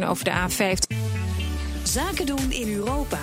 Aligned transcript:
over 0.00 0.24
de 0.24 0.30
A50. 0.30 0.96
Zaken 1.82 2.26
doen 2.26 2.52
in 2.52 2.74
Europa. 2.74 3.18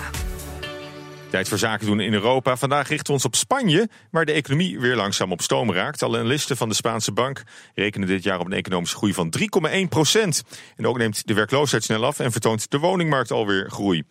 Tijd 1.30 1.48
voor 1.48 1.58
zaken 1.58 1.86
doen 1.86 2.00
in 2.00 2.12
Europa. 2.12 2.56
Vandaag 2.56 2.88
richten 2.88 3.06
we 3.06 3.12
ons 3.12 3.24
op 3.24 3.34
Spanje, 3.34 3.88
waar 4.10 4.24
de 4.24 4.32
economie 4.32 4.80
weer 4.80 4.96
langzaam 4.96 5.32
op 5.32 5.42
stoom 5.42 5.72
raakt. 5.72 6.02
Alle 6.02 6.18
analisten 6.18 6.56
van 6.56 6.68
de 6.68 6.74
Spaanse 6.74 7.12
bank 7.12 7.42
rekenen 7.74 8.08
dit 8.08 8.22
jaar 8.22 8.38
op 8.38 8.46
een 8.46 8.52
economische 8.52 8.96
groei 8.96 9.14
van 9.14 9.34
3,1 9.38 9.88
procent. 9.88 10.42
En 10.76 10.86
ook 10.86 10.98
neemt 10.98 11.26
de 11.26 11.34
werkloosheid 11.34 11.84
snel 11.84 12.04
af 12.04 12.18
en 12.18 12.32
vertoont 12.32 12.70
de 12.70 12.78
woningmarkt 12.78 13.30
alweer 13.30 13.70
groei. 13.70 14.02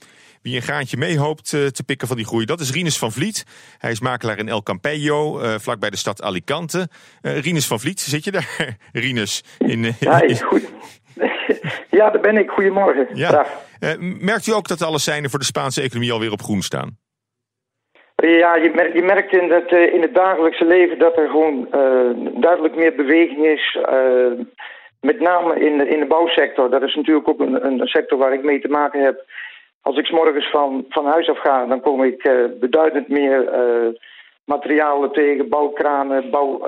Wie 0.42 0.56
een 0.56 0.62
graantje 0.62 0.98
mee 0.98 1.20
hoopt 1.20 1.54
eh, 1.54 1.66
te 1.66 1.84
pikken 1.84 2.08
van 2.08 2.18
die 2.18 2.26
groei, 2.26 2.46
dat 2.46 2.60
is 2.60 2.72
Rinus 2.72 2.98
van 2.98 3.12
Vliet. 3.12 3.46
Hij 3.78 3.92
is 3.92 4.00
makelaar 4.00 4.38
in 4.38 4.50
El 4.50 4.64
Campello, 4.64 5.42
uh, 5.42 5.56
vlakbij 5.58 5.90
de 5.90 5.98
stad 5.98 6.22
Alicante. 6.22 6.90
Uh, 7.22 7.40
Rinus 7.40 7.66
van 7.66 7.80
Vliet, 7.80 8.00
zit 8.00 8.24
je 8.24 8.32
daar? 8.32 8.78
Rinus. 8.92 9.44
In, 9.58 9.96
ja, 10.00 10.22
goed. 10.48 10.64
ja, 12.00 12.10
daar 12.10 12.22
ben 12.22 12.38
ik. 12.38 12.50
Goedemorgen. 12.50 13.08
Ja. 13.14 13.46
merkt 14.20 14.48
u 14.48 14.52
ook 14.52 14.68
dat 14.68 14.82
alle 14.82 15.00
seinen 15.00 15.30
voor 15.30 15.40
de 15.40 15.46
Spaanse 15.46 15.82
economie 15.82 16.12
alweer 16.12 16.32
op 16.32 16.42
groen 16.42 16.62
staan? 16.62 16.98
Ja, 18.16 18.56
je 18.56 18.72
merkt, 18.76 18.94
je 18.94 19.04
merkt 19.04 19.34
in, 19.34 19.52
het, 19.52 19.72
in 19.72 20.02
het 20.02 20.16
dagelijkse 20.16 20.66
leven 20.66 21.00
dat 21.00 21.18
er 21.18 21.30
gewoon 21.30 21.68
duidelijk 22.42 22.76
meer 22.76 22.96
beweging 22.96 23.46
is. 23.46 23.78
met 25.02 25.20
name 25.20 25.60
in 25.60 25.78
de, 25.78 25.88
in 25.88 26.00
de 26.00 26.06
bouwsector. 26.06 26.70
Dat 26.70 26.82
is 26.82 26.96
natuurlijk 26.96 27.30
ook 27.30 27.40
een, 27.40 27.66
een 27.66 27.88
sector 27.88 28.18
waar 28.18 28.34
ik 28.34 28.44
mee 28.44 28.62
te 28.62 28.68
maken 28.68 29.04
heb. 29.04 29.26
Als 29.82 29.98
ik 29.98 30.06
s 30.06 30.12
morgens 30.12 30.50
van, 30.50 30.86
van 30.90 31.06
huis 31.06 31.30
af 31.30 31.40
ga, 31.40 31.66
dan 31.66 31.82
kom 31.82 32.04
ik 32.04 32.28
uh, 32.28 32.46
beduidend 32.60 33.08
meer 33.08 33.50
materialen 34.46 35.12
tegen, 35.12 35.50
bouwkranen, 35.50 36.30
bouw, 36.30 36.62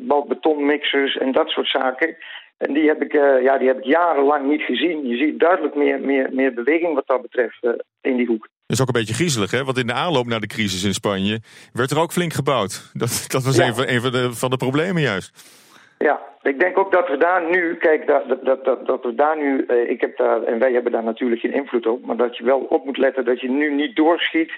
bouwbetonmixers 0.00 1.16
en 1.16 1.32
dat 1.32 1.48
soort 1.48 1.68
zaken. 1.68 2.16
En 2.58 2.72
die 2.72 2.88
heb, 2.88 3.02
ik, 3.02 3.12
ja, 3.42 3.58
die 3.58 3.68
heb 3.68 3.78
ik 3.78 3.84
jarenlang 3.84 4.48
niet 4.48 4.62
gezien. 4.62 5.06
Je 5.06 5.16
ziet 5.16 5.40
duidelijk 5.40 5.74
meer, 5.74 6.00
meer, 6.00 6.28
meer 6.32 6.54
beweging 6.54 6.94
wat 6.94 7.06
dat 7.06 7.22
betreft 7.22 7.58
in 8.00 8.16
die 8.16 8.26
hoek. 8.26 8.48
Dat 8.66 8.76
is 8.76 8.80
ook 8.80 8.86
een 8.86 9.00
beetje 9.00 9.14
griezelig, 9.14 9.50
hè? 9.50 9.64
Want 9.64 9.78
in 9.78 9.86
de 9.86 9.92
aanloop 9.92 10.26
naar 10.26 10.40
de 10.40 10.46
crisis 10.46 10.84
in 10.84 10.94
Spanje 10.94 11.40
werd 11.72 11.90
er 11.90 12.00
ook 12.00 12.12
flink 12.12 12.32
gebouwd. 12.32 12.90
Dat, 12.92 13.24
dat 13.28 13.44
was 13.44 13.56
ja. 13.56 13.66
een, 13.66 13.74
van, 13.74 13.88
een 13.88 14.00
van, 14.00 14.12
de, 14.12 14.32
van 14.32 14.50
de 14.50 14.56
problemen 14.56 15.02
juist. 15.02 15.56
Ja, 15.98 16.20
ik 16.42 16.60
denk 16.60 16.78
ook 16.78 16.92
dat 16.92 17.08
we 17.08 17.16
daar 17.16 17.50
nu, 17.50 17.76
kijk, 17.76 18.06
dat, 18.06 18.44
dat, 18.44 18.64
dat, 18.64 18.86
dat 18.86 19.02
we 19.02 19.14
daar 19.14 19.36
nu, 19.36 19.64
uh, 19.68 19.90
ik 19.90 20.00
heb 20.00 20.16
daar, 20.16 20.42
en 20.42 20.58
wij 20.58 20.72
hebben 20.72 20.92
daar 20.92 21.04
natuurlijk 21.04 21.40
geen 21.40 21.52
invloed 21.52 21.86
op, 21.86 22.06
maar 22.06 22.16
dat 22.16 22.36
je 22.36 22.44
wel 22.44 22.58
op 22.58 22.84
moet 22.84 22.98
letten 22.98 23.24
dat 23.24 23.40
je 23.40 23.50
nu 23.50 23.74
niet 23.74 23.96
doorschiet 23.96 24.52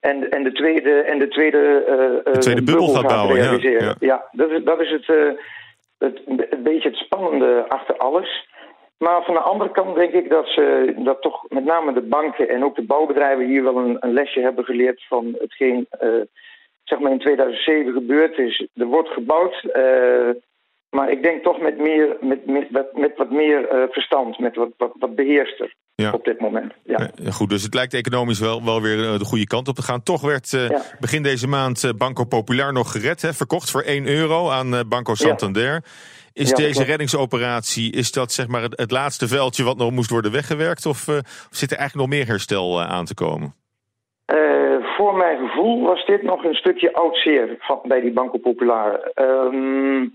en, 0.00 0.30
en 0.30 0.42
de 0.42 0.52
tweede, 0.52 0.90
en 0.90 1.18
de 1.18 1.28
tweede, 1.28 1.84
uh, 1.88 2.32
de 2.32 2.38
tweede 2.38 2.62
bubbel, 2.62 2.86
bubbel 2.86 3.00
gaat, 3.00 3.10
bouwen. 3.10 3.36
realiseren. 3.36 3.82
Ja, 3.82 3.94
ja. 3.98 4.28
dat 4.32 4.50
is, 4.50 4.64
dat 4.64 4.80
is 4.80 4.90
het, 4.90 5.08
uh, 5.08 5.32
het, 6.00 6.20
een 6.26 6.62
beetje 6.62 6.88
het 6.88 6.98
spannende 6.98 7.64
achter 7.68 7.96
alles. 7.96 8.48
Maar 8.98 9.24
van 9.24 9.34
de 9.34 9.40
andere 9.40 9.70
kant 9.70 9.94
denk 9.94 10.12
ik 10.12 10.30
dat 10.30 10.46
ze 10.46 10.94
dat 10.96 11.22
toch 11.22 11.44
met 11.48 11.64
name 11.64 11.92
de 11.92 12.02
banken 12.02 12.48
en 12.48 12.64
ook 12.64 12.76
de 12.76 12.82
bouwbedrijven 12.82 13.46
hier 13.46 13.62
wel 13.62 13.76
een, 13.76 13.96
een 14.00 14.12
lesje 14.12 14.40
hebben 14.40 14.64
geleerd 14.64 15.04
van 15.08 15.36
hetgeen 15.38 15.86
zeg 16.84 16.98
maar 16.98 17.12
in 17.12 17.18
2007 17.18 17.92
gebeurd 17.92 18.38
is. 18.38 18.68
Er 18.74 18.86
wordt 18.86 19.08
gebouwd. 19.08 19.62
Maar 20.90 21.10
ik 21.10 21.22
denk 21.22 21.42
toch 21.42 21.60
met, 21.60 21.78
meer, 21.78 22.16
met, 22.20 22.46
met, 22.46 22.96
met 22.96 23.16
wat 23.16 23.30
meer 23.30 23.72
uh, 23.72 23.82
verstand, 23.90 24.38
met 24.38 24.56
wat, 24.56 24.70
wat, 24.76 24.92
wat 24.98 25.14
beheerster 25.14 25.74
ja. 26.00 26.12
op 26.12 26.24
dit 26.24 26.40
moment. 26.40 26.72
Ja. 26.84 27.10
goed, 27.30 27.48
dus 27.48 27.62
het 27.62 27.74
lijkt 27.74 27.94
economisch 27.94 28.40
wel, 28.40 28.64
wel 28.64 28.82
weer 28.82 28.98
uh, 28.98 29.18
de 29.18 29.24
goede 29.24 29.46
kant 29.46 29.68
op 29.68 29.74
te 29.74 29.82
gaan. 29.82 30.02
Toch 30.02 30.20
werd 30.20 30.52
uh, 30.52 30.68
ja. 30.68 30.80
begin 31.00 31.22
deze 31.22 31.48
maand 31.48 31.92
Banco 31.96 32.24
Popular 32.24 32.72
nog 32.72 32.92
gered, 32.92 33.22
hè, 33.22 33.32
verkocht 33.32 33.70
voor 33.70 33.82
1 33.82 34.06
euro 34.06 34.50
aan 34.50 34.88
Banco 34.88 35.14
Santander. 35.14 35.84
Is 36.32 36.52
deze 36.52 36.84
reddingsoperatie, 36.84 37.92
is 37.92 38.12
dat 38.12 38.32
zeg 38.32 38.48
maar 38.48 38.62
het, 38.62 38.90
laatste 38.90 39.28
veldje 39.28 39.64
wat 39.64 39.76
nog 39.76 39.90
moest 39.90 40.10
worden 40.10 40.32
weggewerkt? 40.32 40.86
Of, 40.86 41.04
zit 41.50 41.70
er 41.70 41.78
eigenlijk 41.78 41.94
nog 41.94 42.18
meer 42.18 42.26
herstel 42.26 42.82
aan 42.82 43.04
te 43.04 43.14
komen? 43.14 43.54
voor 44.96 45.16
mijn 45.16 45.38
gevoel 45.38 45.82
was 45.82 46.06
dit 46.06 46.22
nog 46.22 46.44
een 46.44 46.54
stukje 46.54 46.92
oud 46.92 47.16
zeer 47.16 47.58
bij 47.82 48.00
die 48.00 48.12
Banco 48.12 48.38
Popular. 48.38 49.12
Um, 49.14 50.02
uh, 50.02 50.10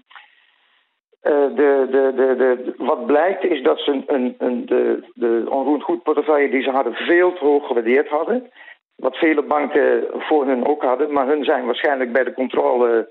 de, 1.25 1.87
de, 1.91 2.13
de, 2.15 2.35
de, 2.35 2.73
wat 2.77 3.05
blijkt 3.05 3.43
is 3.43 3.63
dat 3.63 3.79
ze 3.79 4.03
een, 4.07 4.35
een, 4.37 4.65
de, 4.65 5.03
de 5.13 5.45
onroerend 5.49 5.83
goedportefeuille 5.83 6.49
die 6.49 6.61
ze 6.61 6.69
hadden 6.69 6.93
veel 6.93 7.33
te 7.33 7.45
hoog 7.45 7.67
gewaardeerd 7.67 8.07
hadden. 8.07 8.51
Wat 8.95 9.15
vele 9.15 9.41
banken 9.41 10.03
voor 10.11 10.45
hun 10.45 10.65
ook 10.65 10.83
hadden. 10.83 11.13
Maar 11.13 11.27
hun 11.27 11.43
zijn 11.43 11.65
waarschijnlijk 11.65 12.11
bij 12.11 12.23
de 12.23 12.33
controle 12.33 13.09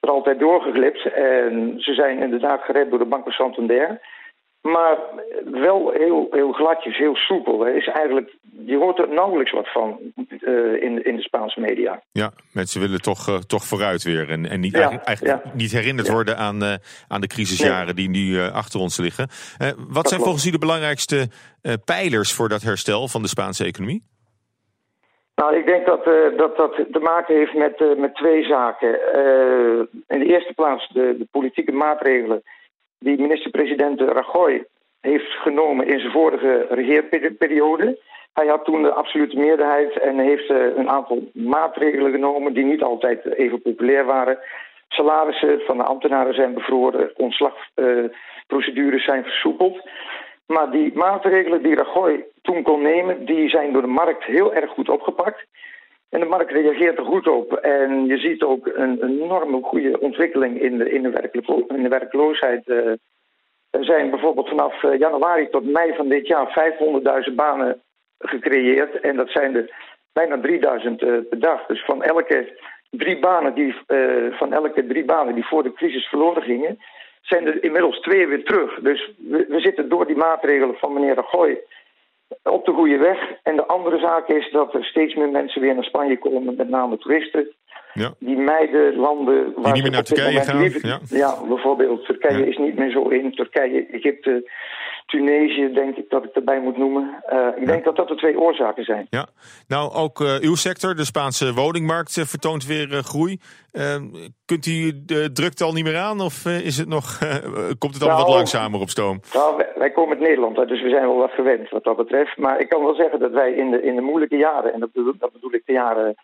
er 0.00 0.10
altijd 0.10 0.38
doorgeglipt. 0.38 1.12
En 1.12 1.74
ze 1.76 1.94
zijn 1.94 2.18
inderdaad 2.18 2.62
gered 2.62 2.90
door 2.90 2.98
de 2.98 3.04
Banco 3.04 3.30
Santander. 3.30 4.00
Maar 4.60 4.98
wel 5.44 5.90
heel, 5.90 6.28
heel 6.30 6.52
gladjes, 6.52 6.96
heel 6.96 7.16
soepel. 7.16 7.66
Is 7.66 7.86
eigenlijk, 7.86 8.34
je 8.66 8.76
hoort 8.76 8.98
er 8.98 9.08
nauwelijks 9.08 9.52
wat 9.52 9.72
van 9.72 9.98
uh, 10.46 10.82
in, 10.82 11.04
in 11.04 11.16
de 11.16 11.22
Spaanse 11.22 11.60
media. 11.60 12.02
Ja, 12.12 12.32
mensen 12.52 12.80
willen 12.80 13.02
toch, 13.02 13.28
uh, 13.28 13.36
toch 13.36 13.64
vooruit 13.64 14.02
weer. 14.02 14.30
En, 14.30 14.46
en 14.46 14.60
niet, 14.60 14.72
ja, 14.72 14.78
eigenlijk, 14.78 15.06
eigenlijk 15.06 15.44
ja. 15.44 15.50
niet 15.54 15.72
herinnerd 15.72 16.08
worden 16.08 16.36
aan, 16.36 16.62
uh, 16.62 16.74
aan 17.08 17.20
de 17.20 17.26
crisisjaren 17.26 17.94
nee. 17.94 17.94
die 17.94 18.08
nu 18.08 18.40
achter 18.40 18.80
ons 18.80 18.98
liggen. 18.98 19.28
wat 19.76 19.94
dat 19.94 20.08
zijn 20.08 20.20
volgens 20.20 20.46
u 20.46 20.50
de 20.50 20.58
belangrijkste 20.58 21.28
pijlers 21.84 22.32
voor 22.32 22.48
dat 22.48 22.62
herstel 22.62 23.08
van 23.08 23.22
de 23.22 23.28
Spaanse 23.28 23.64
economie? 23.64 24.02
Nou, 25.34 25.56
ik 25.56 25.66
denk 25.66 25.86
dat 25.86 26.04
dat, 26.36 26.56
dat 26.56 26.74
te 26.92 26.98
maken 26.98 27.36
heeft 27.36 27.54
met, 27.54 27.98
met 27.98 28.14
twee 28.14 28.44
zaken. 28.44 28.88
in 30.08 30.18
de 30.18 30.26
eerste 30.26 30.52
plaats 30.54 30.88
de, 30.88 31.14
de 31.18 31.26
politieke 31.30 31.72
maatregelen 31.72 32.42
die 32.98 33.20
minister-president 33.20 34.00
Rajoy 34.00 34.66
heeft 35.00 35.30
genomen 35.30 35.86
in 35.86 35.98
zijn 35.98 36.12
vorige 36.12 36.66
regeerperiode. 36.70 37.98
Hij 38.34 38.46
had 38.46 38.64
toen 38.64 38.82
de 38.82 38.92
absolute 38.92 39.36
meerderheid 39.36 39.98
en 39.98 40.18
heeft 40.18 40.50
uh, 40.50 40.76
een 40.76 40.90
aantal 40.90 41.30
maatregelen 41.32 42.12
genomen 42.12 42.52
die 42.52 42.64
niet 42.64 42.82
altijd 42.82 43.24
even 43.24 43.62
populair 43.62 44.04
waren. 44.04 44.38
Salarissen 44.88 45.60
van 45.60 45.76
de 45.76 45.84
ambtenaren 45.84 46.34
zijn 46.34 46.54
bevroren, 46.54 47.12
ontslagprocedures 47.16 49.04
zijn 49.04 49.22
versoepeld. 49.22 49.88
Maar 50.46 50.70
die 50.70 50.90
maatregelen 50.94 51.62
die 51.62 51.74
Rajoy 51.74 52.24
toen 52.42 52.62
kon 52.62 52.82
nemen, 52.82 53.24
die 53.24 53.48
zijn 53.48 53.72
door 53.72 53.82
de 53.82 53.88
markt 53.88 54.24
heel 54.24 54.54
erg 54.54 54.70
goed 54.70 54.88
opgepakt. 54.88 55.46
En 56.08 56.20
de 56.20 56.26
markt 56.26 56.50
reageert 56.50 56.98
er 56.98 57.04
goed 57.04 57.28
op. 57.28 57.52
En 57.52 58.06
je 58.06 58.18
ziet 58.18 58.42
ook 58.42 58.66
een 58.66 59.02
enorme 59.02 59.62
goede 59.62 60.00
ontwikkeling 60.00 60.60
in 60.60 60.78
de, 60.78 60.90
in 60.90 61.02
de, 61.02 61.30
in 61.68 61.82
de 61.82 61.88
werkloosheid. 61.88 62.68
Uh, 62.68 62.76
er 63.70 63.84
zijn 63.84 64.10
bijvoorbeeld 64.10 64.48
vanaf 64.48 64.82
uh, 64.82 64.98
januari 64.98 65.48
tot 65.48 65.72
mei 65.72 65.94
van 65.94 66.08
dit 66.08 66.26
jaar 66.26 66.74
500.000 67.28 67.34
banen 67.34 67.82
gecreëerd. 68.18 69.00
En 69.00 69.16
dat 69.16 69.30
zijn 69.30 69.56
er 69.56 69.70
bijna 70.12 70.40
3000 70.40 71.02
uh, 71.02 71.18
per 71.28 71.40
dag. 71.40 71.66
Dus 71.66 71.84
van 71.84 72.02
elke 72.02 72.58
drie 72.90 73.18
banen 73.18 73.54
die, 73.54 73.74
van 74.30 74.52
elke 74.52 74.86
drie 74.86 75.04
banen 75.04 75.34
die 75.34 75.46
voor 75.46 75.62
de 75.62 75.72
crisis 75.72 76.06
verloren 76.06 76.42
gingen, 76.42 76.78
zijn 77.20 77.46
er 77.46 77.64
inmiddels 77.64 78.00
twee 78.00 78.26
weer 78.26 78.44
terug. 78.44 78.80
Dus 78.80 79.12
we, 79.16 79.46
we 79.48 79.60
zitten 79.60 79.88
door 79.88 80.06
die 80.06 80.16
maatregelen 80.16 80.74
van 80.74 80.92
meneer 80.92 81.14
Rajoy 81.14 81.60
op 82.42 82.64
de 82.64 82.72
goede 82.72 82.96
weg. 82.96 83.18
En 83.42 83.56
de 83.56 83.66
andere 83.66 83.98
zaak 83.98 84.28
is 84.28 84.50
dat 84.50 84.74
er 84.74 84.84
steeds 84.84 85.14
meer 85.14 85.28
mensen 85.28 85.60
weer 85.60 85.74
naar 85.74 85.84
Spanje 85.84 86.18
komen, 86.18 86.56
met 86.56 86.68
name 86.68 86.98
toeristen. 86.98 87.48
Ja. 87.92 88.14
Die 88.18 88.36
mijden 88.36 88.96
landen 88.96 89.52
waar 89.54 89.64
die 89.64 89.72
niet 89.72 89.82
meer 89.82 89.90
naar 89.90 90.02
Turkije 90.02 90.40
gaan. 90.40 90.60
Liever, 90.60 90.86
ja. 90.86 90.98
ja. 91.08 91.46
bijvoorbeeld 91.48 92.04
Turkije 92.04 92.38
ja. 92.38 92.44
is 92.44 92.56
niet 92.56 92.76
meer 92.76 92.90
zo 92.90 93.08
in. 93.08 93.34
Turkije, 93.34 93.86
Egypte, 93.86 94.50
Tunesië, 95.14 95.72
denk 95.72 95.96
ik 95.96 96.10
dat 96.10 96.24
ik 96.24 96.34
erbij 96.34 96.60
moet 96.60 96.76
noemen. 96.76 97.22
Uh, 97.32 97.48
ik 97.56 97.66
denk 97.66 97.84
dat 97.84 97.96
dat 97.96 98.08
de 98.08 98.14
twee 98.14 98.40
oorzaken 98.40 98.84
zijn. 98.84 99.06
Ja, 99.10 99.26
nou 99.68 99.92
ook 99.92 100.20
uh, 100.20 100.34
uw 100.40 100.54
sector, 100.54 100.94
de 100.94 101.04
Spaanse 101.04 101.52
woningmarkt, 101.52 102.16
uh, 102.16 102.24
vertoont 102.24 102.66
weer 102.66 102.88
groei. 102.88 103.38
kunt 104.44 104.66
u 104.66 104.92
de 105.06 105.32
drukte 105.32 105.64
al 105.64 105.72
niet 105.72 105.84
meer 105.84 105.98
aan 105.98 106.20
of 106.20 106.46
is 106.46 106.78
het 106.78 106.88
nog, 106.88 107.18
komt 107.82 107.94
het 107.94 108.02
allemaal 108.02 108.20
nou, 108.20 108.28
wat 108.28 108.36
langzamer 108.36 108.80
op 108.80 108.88
stoom? 108.88 109.20
Nou, 109.32 109.56
wij, 109.56 109.72
wij 109.76 109.90
komen 109.90 110.16
uit 110.16 110.26
Nederland, 110.26 110.68
dus 110.68 110.82
we 110.82 110.88
zijn 110.88 111.06
wel 111.06 111.16
wat 111.16 111.30
gewend 111.30 111.70
wat 111.70 111.84
dat 111.84 111.96
betreft. 111.96 112.36
Maar 112.36 112.60
ik 112.60 112.68
kan 112.68 112.84
wel 112.84 112.94
zeggen 112.94 113.18
dat 113.18 113.32
wij 113.32 113.52
in 113.52 113.70
de, 113.70 113.82
in 113.82 113.94
de 113.94 114.00
moeilijke 114.00 114.36
jaren, 114.36 114.72
en 114.72 114.80
dat 114.80 114.92
bedoel, 114.92 115.14
dat 115.18 115.32
bedoel 115.32 115.54
ik 115.54 115.62
de 115.66 115.72
jaren 115.72 116.14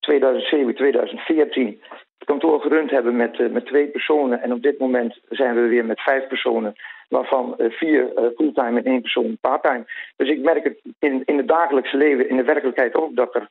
2007, 0.00 0.74
2014 0.74 1.80
het 2.18 2.28
kantoor 2.28 2.60
gerund 2.60 2.90
hebben 2.90 3.16
met, 3.16 3.52
met 3.52 3.66
twee 3.66 3.86
personen. 3.86 4.42
En 4.42 4.52
op 4.52 4.62
dit 4.62 4.78
moment 4.78 5.18
zijn 5.28 5.54
we 5.54 5.60
weer 5.60 5.84
met 5.84 6.00
vijf 6.00 6.26
personen, 6.26 6.74
waarvan 7.08 7.54
uh, 7.58 7.70
vier 7.70 8.02
uh, 8.02 8.24
fulltime 8.36 8.78
en 8.80 8.84
één 8.84 9.00
persoon 9.00 9.38
parttime. 9.40 9.84
Dus 10.16 10.28
ik 10.28 10.42
merk 10.42 10.64
het 10.64 10.78
in, 10.98 11.22
in 11.24 11.36
het 11.36 11.48
dagelijkse 11.48 11.96
leven, 11.96 12.28
in 12.28 12.36
de 12.36 12.44
werkelijkheid 12.44 12.94
ook, 12.94 13.16
dat 13.16 13.34
er, 13.34 13.50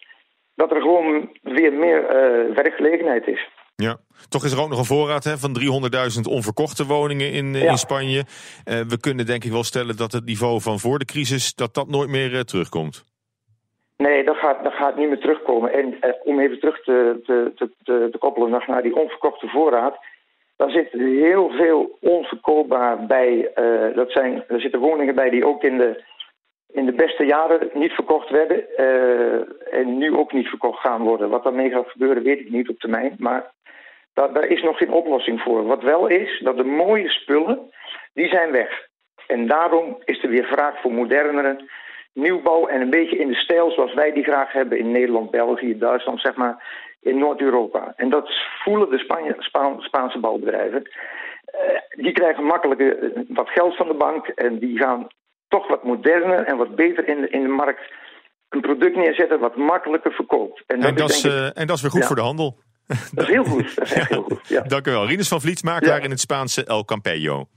dat 0.55 0.71
er 0.71 0.81
gewoon 0.81 1.29
weer 1.41 1.73
meer 1.73 2.07
werkgelegenheid 2.53 3.27
is. 3.27 3.49
Ja, 3.75 3.97
toch 4.29 4.43
is 4.43 4.51
er 4.51 4.61
ook 4.61 4.69
nog 4.69 4.79
een 4.79 4.85
voorraad 4.85 5.23
hè, 5.23 5.37
van 5.37 5.57
300.000 6.15 6.21
onverkochte 6.29 6.85
woningen 6.85 7.31
in, 7.31 7.53
ja. 7.53 7.69
in 7.69 7.77
Spanje. 7.77 8.23
we 8.63 8.97
kunnen 8.99 9.25
denk 9.25 9.43
ik 9.43 9.51
wel 9.51 9.63
stellen 9.63 9.97
dat 9.97 10.11
het 10.11 10.25
niveau 10.25 10.61
van 10.61 10.79
voor 10.79 10.99
de 10.99 11.05
crisis, 11.05 11.55
dat 11.55 11.73
dat 11.73 11.87
nooit 11.87 12.09
meer 12.09 12.43
terugkomt. 12.43 13.05
Nee, 13.97 14.23
dat 14.23 14.37
gaat, 14.37 14.63
dat 14.63 14.73
gaat 14.73 14.97
niet 14.97 15.07
meer 15.07 15.19
terugkomen. 15.19 15.73
En 15.73 15.99
eh, 15.99 16.11
om 16.23 16.39
even 16.39 16.59
terug 16.59 16.83
te, 16.83 17.21
te, 17.25 17.51
te, 17.55 18.09
te 18.11 18.17
koppelen 18.17 18.49
nog 18.49 18.67
naar 18.67 18.81
die 18.81 18.95
onverkochte 18.95 19.47
voorraad. 19.47 19.97
Daar 20.55 20.69
zit 20.69 20.91
heel 20.91 21.49
veel 21.49 21.97
onverkoopbaar 22.01 23.05
bij. 23.05 23.51
Uh, 23.55 23.95
dat 23.95 24.11
zijn, 24.11 24.43
er 24.47 24.61
zitten 24.61 24.79
woningen 24.79 25.15
bij 25.15 25.29
die 25.29 25.45
ook 25.45 25.63
in 25.63 25.77
de 25.77 26.03
in 26.71 26.85
de 26.85 26.93
beste 26.93 27.25
jaren 27.25 27.69
niet 27.73 27.91
verkocht 27.91 28.29
werden 28.29 28.77
en 29.71 29.97
nu 29.97 30.15
ook 30.15 30.33
niet 30.33 30.47
verkocht 30.47 30.79
gaan 30.79 31.01
worden. 31.01 31.29
Wat 31.29 31.43
daarmee 31.43 31.69
gaat 31.69 31.89
gebeuren 31.89 32.23
weet 32.23 32.39
ik 32.39 32.49
niet 32.49 32.69
op 32.69 32.79
termijn, 32.79 33.15
maar 33.17 33.51
daar, 34.13 34.33
daar 34.33 34.45
is 34.45 34.61
nog 34.61 34.77
geen 34.77 34.91
oplossing 34.91 35.41
voor. 35.41 35.65
Wat 35.65 35.83
wel 35.83 36.07
is, 36.07 36.39
dat 36.43 36.57
de 36.57 36.63
mooie 36.63 37.09
spullen, 37.09 37.59
die 38.13 38.27
zijn 38.27 38.51
weg. 38.51 38.87
En 39.27 39.47
daarom 39.47 39.97
is 40.05 40.23
er 40.23 40.29
weer 40.29 40.45
vraag 40.45 40.81
voor 40.81 40.91
modernere 40.91 41.69
nieuwbouw 42.13 42.67
en 42.67 42.81
een 42.81 42.89
beetje 42.89 43.17
in 43.17 43.27
de 43.27 43.35
stijl 43.35 43.71
zoals 43.71 43.93
wij 43.93 44.11
die 44.11 44.23
graag 44.23 44.51
hebben 44.51 44.77
in 44.77 44.91
Nederland, 44.91 45.31
België, 45.31 45.77
Duitsland, 45.77 46.21
zeg 46.21 46.35
maar, 46.35 46.63
in 47.05 47.17
Noord-Europa. 47.17 47.93
En 47.95 48.09
dat 48.09 48.29
voelen 48.63 48.89
de 48.89 48.97
Spanje, 48.97 49.35
Spaanse 49.79 50.19
bouwbedrijven. 50.19 50.81
Uh, 50.81 52.03
die 52.03 52.11
krijgen 52.11 52.43
makkelijk 52.43 52.79
uh, 52.81 53.19
wat 53.27 53.49
geld 53.49 53.75
van 53.75 53.87
de 53.87 53.93
bank 53.93 54.27
en 54.27 54.59
die 54.59 54.77
gaan 54.77 55.07
toch 55.47 55.67
wat 55.67 55.83
moderner 55.83 56.43
en 56.45 56.57
wat 56.57 56.75
beter 56.75 57.07
in 57.07 57.21
de, 57.21 57.29
in 57.29 57.41
de 57.41 57.47
markt 57.47 57.93
een 58.49 58.61
product 58.61 58.95
neerzetten 58.95 59.39
wat 59.39 59.55
makkelijker 59.55 60.11
verkoopt. 60.11 60.63
En 60.67 60.79
dat, 60.79 60.89
en 60.89 60.95
dat, 60.95 61.09
is, 61.09 61.23
ik, 61.25 61.31
uh, 61.31 61.57
en 61.57 61.67
dat 61.67 61.75
is 61.75 61.81
weer 61.81 61.91
goed 61.91 62.01
ja. 62.01 62.07
voor 62.07 62.15
de 62.15 62.21
handel. 62.21 62.57
Dat 62.87 63.23
is 63.27 63.33
heel 63.33 63.43
goed. 63.43 63.75
Dat 63.75 63.85
is 63.85 63.93
echt 63.93 64.09
heel 64.15 64.23
goed. 64.23 64.47
Ja. 64.47 64.61
Dank 64.61 64.87
u 64.87 64.91
wel. 64.91 65.07
Rinus 65.07 65.27
van 65.27 65.41
Vliet, 65.41 65.63
makelaar 65.63 66.03
in 66.03 66.09
het 66.09 66.19
Spaanse 66.19 66.65
El 66.65 66.85
Campello. 66.85 67.47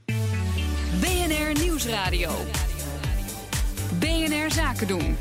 BNR 1.00 1.62
Nieuwsradio. 1.62 2.30
BNR 4.00 4.50
Zaken 4.50 4.86
doen. 4.86 5.16